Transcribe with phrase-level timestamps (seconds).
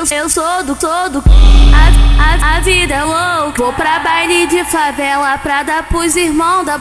[0.00, 1.22] eu, eu sou do todo.
[1.74, 3.62] A, a, a vida é louca.
[3.62, 6.76] Vou pra baile de favela pra dar pros irmãos da.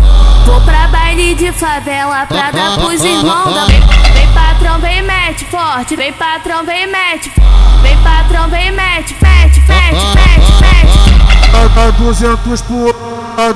[0.46, 3.66] Vou pra baile de favela pra dar pros irmãos da.
[3.66, 3.82] Vem,
[4.14, 5.96] vem patrão, vem mete forte.
[5.96, 7.32] Vem patrão, vem mete.
[7.82, 11.10] Vem patrão, vem mete, mete, mete, mete, mete.
[11.76, 12.96] Dá 200 por,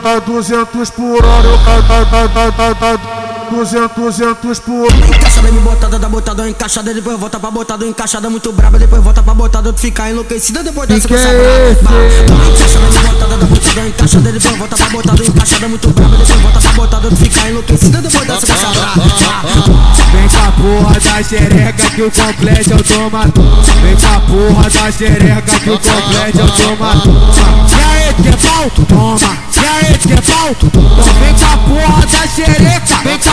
[0.01, 1.57] dá 200 por hora,
[1.87, 3.22] dá, dá, dá, dá, dá.
[3.49, 8.51] 200, 200 por Encaixada me botada, da botada encaixada Depois volta pra botada encaixada muito
[8.51, 11.71] braba Depois volta pra botada tu fica enlouquecida Depois dessa Que é?
[11.71, 16.59] Encaixada me botada, da botada encaixada Depois volta pra botada encaixada muito braba Depois volta
[16.59, 22.01] pra botada tu fica enlouquecida Depois dessa braba Vem com a porra da xereca que
[22.03, 23.61] o complete eu tô matando.
[23.81, 27.31] Vem com a porra da xereca que o complete eu tô matando.
[27.71, 28.69] E aí, que é pau?
[28.87, 29.37] Toma.
[29.53, 30.49] E aí, que é pau?
[30.51, 32.72] Então vem com a porra da xereca.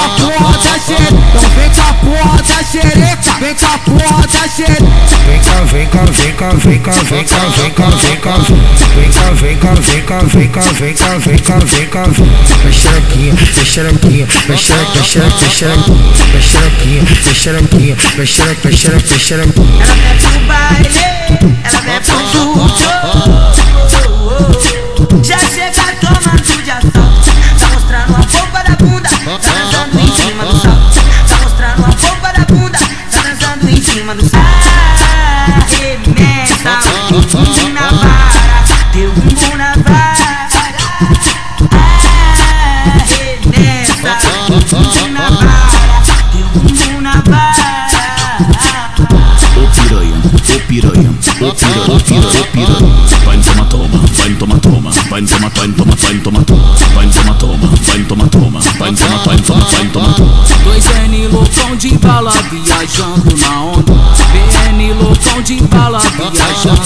[0.01, 1.21] Vem a porra da xereca.
[1.31, 3.33] Então vem com a porra da xereca.
[3.41, 4.85] Vem com a porra da xereca.
[5.27, 8.37] Vem cá, vem cá, vem cá, vem cá, vem cá, vem cá, vem cá,
[8.97, 12.05] vem cá, vem cá, vem cá, vem cá, vem cá, vem cá, vem cá,
[12.63, 15.91] vem xerequinha, vem xerequinha, vem xereque, vem xereque, vem xereque,
[16.33, 19.61] vem xerequinha, vem xerequinha, vem xereque, vem xereque, vem xereque.
[19.61, 21.01] Ela vai pro baile,
[21.65, 22.81] ela vai pro furto.
[25.23, 25.80] Já chega
[37.31, 40.49] bumbum na vara, teu bumbum na vara.
[42.87, 47.71] Arremessa o bumbum na vara, teu bumbum na vara.
[49.57, 53.01] Ô piranha, ô piranha, ô piranha, ô piranha, ô piranha.
[53.25, 57.35] Vai toma toma, vai toma toma, toma vai vai toma vai toma toma, vai toma
[57.35, 57.69] toma,
[58.31, 58.93] toma vai
[59.39, 60.15] toma vai toma.
[60.65, 63.93] Dois N loucão de bala viajando na onda.
[64.33, 66.80] BN loucão de bala viajando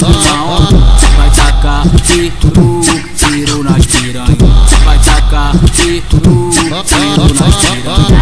[2.02, 2.80] tiro,
[3.16, 4.36] tiro nas piranha.
[4.84, 8.14] Vai tacar tiro, tiro nas piranha.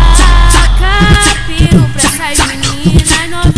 [0.52, 0.94] Taca
[1.46, 3.51] piru pra essas meninas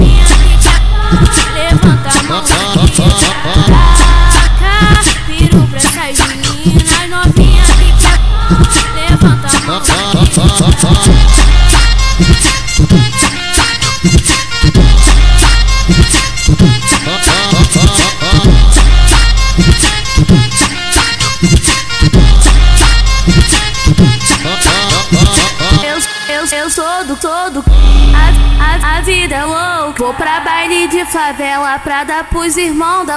[27.25, 27.65] todo.
[28.13, 30.05] A, a, a vida é louca.
[30.05, 33.17] Vou pra baile de favela pra dar pros irmãos da.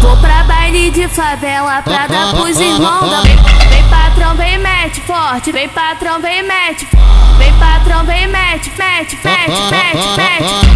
[0.00, 3.22] Vou pra baile de favela pra dar pros irmãos da.
[3.22, 3.36] Vem,
[3.68, 5.50] vem patrão, vem mete forte.
[5.50, 6.86] Vem patrão, vem mete.
[7.36, 10.68] Vem patrão, vem mete, mete, mete, mete, mete.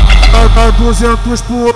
[0.55, 1.75] Dá 200 por,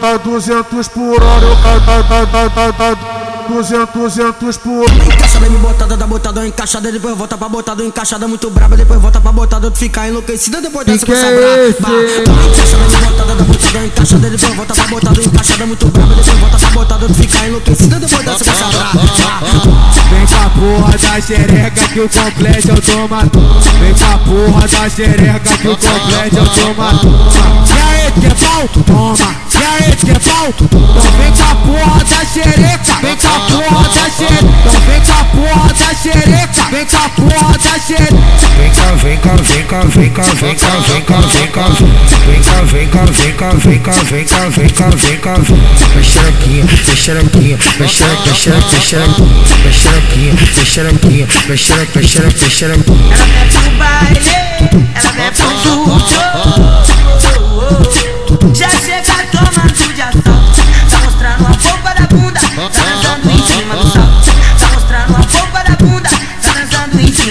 [0.00, 5.96] dá 200 por hora, dá, dá, dá, dá, dá, 200, 200 por Encaixada me botada,
[5.96, 9.78] da botada encaixada Depois volta pra botada encaixada muito braba Depois volta pra botada tu
[9.78, 11.78] fica enlouquecida Depois dessa braba esse?
[11.80, 16.58] Encaixada me botada, da botada encaixada Depois volta pra botada encaixada muito braba Depois volta
[16.58, 19.73] pra botada tu fica enlouquecida Depois dessa coisa braba Vem com a
[20.64, 23.60] porra da xereca que o complete eu tô matando.
[23.80, 27.28] Vem com a porra da xereca que o complete eu tô matando.
[27.68, 28.68] E aí, que é pau?
[28.86, 29.36] Toma.
[29.52, 30.48] E aí, que é pau?
[30.48, 32.94] Então vem com a porra da xereca.
[33.02, 34.44] Vem com a porra da xereca.
[34.64, 36.43] Então vem com a porra da xereca.
[36.70, 38.14] Vem com a porra da xereca.
[38.56, 41.90] Vem cá, vem cá, vem cá, vem cá, vem cá, vem cá, vem cá, vem
[41.90, 45.34] cá, vem cá, vem cá, vem cá, vem cá, vem cá, vem cá,
[45.94, 49.22] vem xerequinha, vem xerequinha, vem xereque, vem xereque, vem xereque,
[49.62, 52.90] vem xerequinha, vem xerequinha, vem xereque, vem xereque, vem xereque.
[52.90, 54.33] Ela vai pro baile,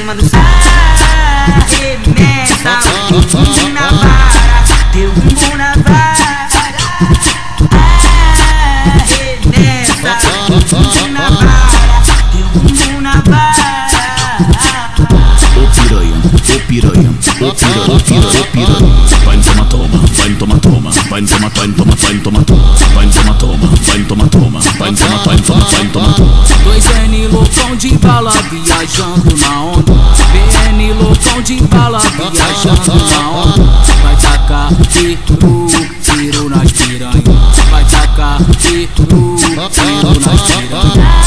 [0.03, 0.24] cima do.
[1.46, 6.47] Arremessa o bumbum na vara, teu bumbum na vara.
[9.00, 10.18] Arremessa
[10.50, 12.01] o bumbum na vara,
[12.33, 13.54] teu bumbum na vara.
[19.25, 24.60] Vai toma toma, vai toma toma, toma vai vai toma toma, vai toma toma, toma
[24.80, 26.23] vai vai toma toma.
[28.24, 29.94] Bala viajando na onda.
[30.31, 33.64] BN loucão de bala viajando na onda.
[34.02, 35.68] Vai tacar tiro,
[36.02, 37.24] tiro nas piranha.
[37.70, 41.23] Vai tacar tiro, tiro nas piranha.